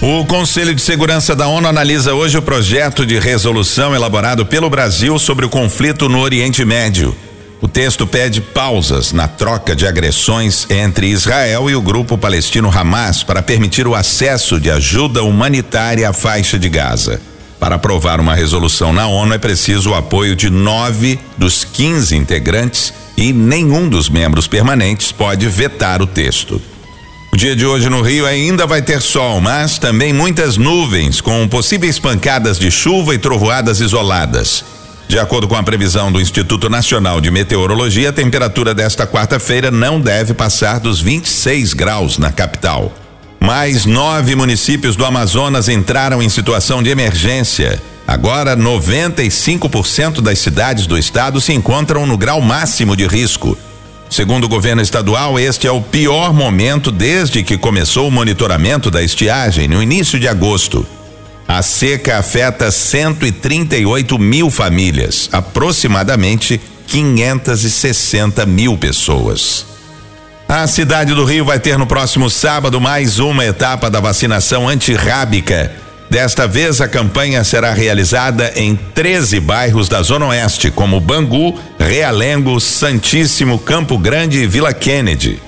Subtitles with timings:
[0.00, 5.18] O Conselho de Segurança da ONU analisa hoje o projeto de resolução elaborado pelo Brasil
[5.18, 7.16] sobre o conflito no Oriente Médio.
[7.60, 13.24] O texto pede pausas na troca de agressões entre Israel e o grupo palestino Hamas
[13.24, 17.20] para permitir o acesso de ajuda humanitária à faixa de Gaza.
[17.58, 22.94] Para aprovar uma resolução na ONU é preciso o apoio de nove dos 15 integrantes
[23.16, 26.62] e nenhum dos membros permanentes pode vetar o texto.
[27.38, 31.96] Dia de hoje no Rio ainda vai ter sol, mas também muitas nuvens, com possíveis
[31.96, 34.64] pancadas de chuva e trovoadas isoladas.
[35.06, 40.00] De acordo com a previsão do Instituto Nacional de Meteorologia, a temperatura desta quarta-feira não
[40.00, 42.92] deve passar dos 26 graus na capital.
[43.38, 47.80] Mais nove municípios do Amazonas entraram em situação de emergência.
[48.04, 53.56] Agora, 95% das cidades do estado se encontram no grau máximo de risco.
[54.10, 59.02] Segundo o governo estadual, este é o pior momento desde que começou o monitoramento da
[59.02, 60.86] estiagem no início de agosto.
[61.46, 69.66] A seca afeta 138 mil famílias, aproximadamente 560 mil pessoas.
[70.48, 75.87] A cidade do Rio vai ter no próximo sábado mais uma etapa da vacinação antirrábica
[76.10, 82.58] Desta vez, a campanha será realizada em 13 bairros da Zona Oeste, como Bangu, Realengo,
[82.58, 85.42] Santíssimo, Campo Grande e Vila Kennedy.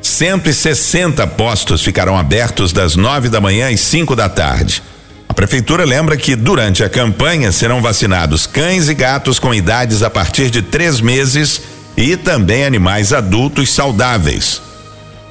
[0.00, 4.82] 160 postos ficarão abertos das 9 da manhã às 5 da tarde.
[5.28, 10.08] A prefeitura lembra que durante a campanha serão vacinados cães e gatos com idades a
[10.08, 11.60] partir de três meses
[11.94, 14.69] e também animais adultos saudáveis.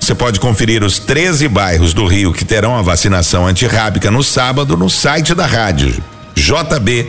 [0.10, 4.76] Você pode conferir os 13 bairros do Rio que terão a vacinação antirrábica no sábado
[4.76, 5.96] no site da rádio
[6.34, 7.06] jb.fm.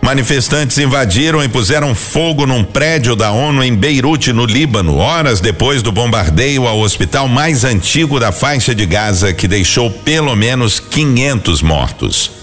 [0.00, 5.82] Manifestantes invadiram e puseram fogo num prédio da ONU em Beirute, no Líbano, horas depois
[5.82, 11.62] do bombardeio ao hospital mais antigo da faixa de Gaza, que deixou pelo menos 500
[11.62, 12.37] mortos.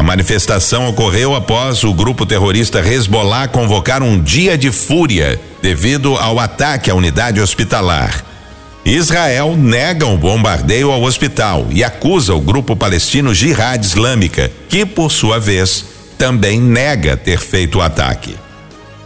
[0.00, 6.38] A manifestação ocorreu após o grupo terrorista Hezbollah convocar um dia de fúria devido ao
[6.38, 8.24] ataque à unidade hospitalar.
[8.82, 14.86] Israel nega o um bombardeio ao hospital e acusa o grupo palestino Jihad Islâmica, que,
[14.86, 15.84] por sua vez,
[16.16, 18.34] também nega ter feito o ataque.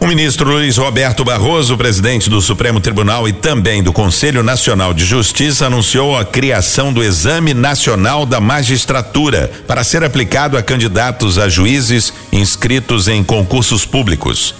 [0.05, 5.03] O ministro Luiz Roberto Barroso, presidente do Supremo Tribunal e também do Conselho Nacional de
[5.03, 11.49] Justiça, anunciou a criação do Exame Nacional da Magistratura para ser aplicado a candidatos a
[11.49, 14.53] juízes inscritos em concursos públicos.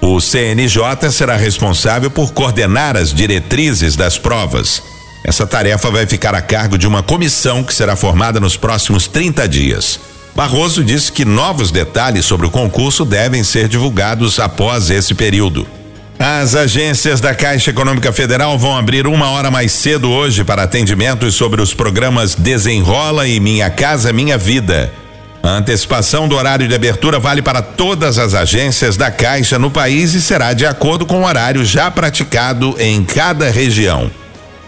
[0.00, 4.82] O CNJ será responsável por coordenar as diretrizes das provas.
[5.22, 9.46] Essa tarefa vai ficar a cargo de uma comissão que será formada nos próximos 30
[9.46, 10.00] dias.
[10.38, 15.66] Barroso disse que novos detalhes sobre o concurso devem ser divulgados após esse período.
[16.16, 21.34] As agências da Caixa Econômica Federal vão abrir uma hora mais cedo hoje para atendimentos
[21.34, 24.92] sobre os programas Desenrola e Minha Casa Minha Vida.
[25.42, 30.14] A antecipação do horário de abertura vale para todas as agências da Caixa no país
[30.14, 34.08] e será de acordo com o horário já praticado em cada região.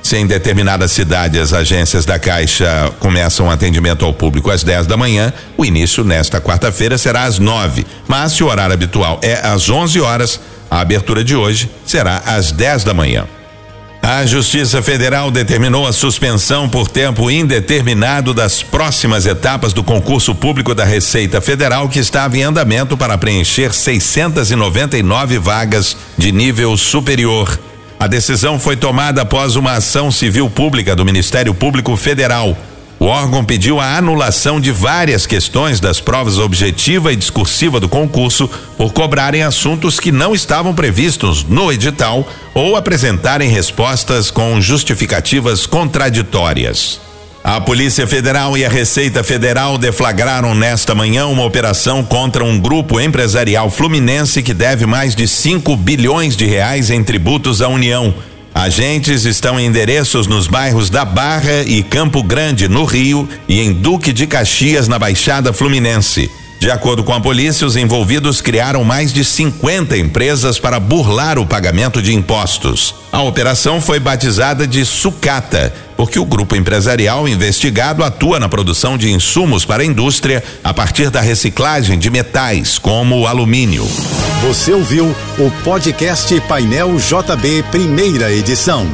[0.02, 4.86] Se em determinada cidade as agências da Caixa começam o atendimento ao público às 10
[4.86, 7.86] da manhã, o início nesta quarta-feira será às 9.
[8.08, 10.40] Mas se o horário habitual é às 11 horas,
[10.70, 13.26] a abertura de hoje será às 10 da manhã.
[14.02, 20.74] A Justiça Federal determinou a suspensão por tempo indeterminado das próximas etapas do concurso público
[20.74, 27.69] da Receita Federal que estava em andamento para preencher 699 vagas de nível superior.
[28.00, 32.56] A decisão foi tomada após uma ação civil pública do Ministério Público Federal.
[32.98, 38.48] O órgão pediu a anulação de várias questões das provas objetiva e discursiva do concurso
[38.78, 47.09] por cobrarem assuntos que não estavam previstos no edital ou apresentarem respostas com justificativas contraditórias.
[47.42, 53.00] A Polícia Federal e a Receita Federal deflagraram nesta manhã uma operação contra um grupo
[53.00, 58.14] empresarial fluminense que deve mais de 5 bilhões de reais em tributos à União.
[58.54, 63.72] Agentes estão em endereços nos bairros da Barra e Campo Grande, no Rio, e em
[63.72, 66.30] Duque de Caxias, na Baixada Fluminense.
[66.60, 71.46] De acordo com a polícia, os envolvidos criaram mais de 50 empresas para burlar o
[71.46, 72.94] pagamento de impostos.
[73.10, 79.10] A operação foi batizada de sucata, porque o grupo empresarial investigado atua na produção de
[79.10, 83.88] insumos para a indústria a partir da reciclagem de metais, como o alumínio.
[84.42, 88.86] Você ouviu o podcast Painel JB, primeira edição.